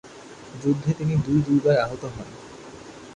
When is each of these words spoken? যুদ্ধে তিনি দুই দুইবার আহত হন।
যুদ্ধে 0.53 0.91
তিনি 0.93 1.13
দুই 1.17 1.39
দুইবার 1.41 1.75
আহত 1.77 2.03
হন। 2.13 2.27